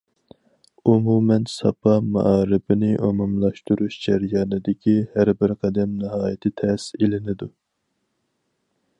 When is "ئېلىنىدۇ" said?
7.01-7.51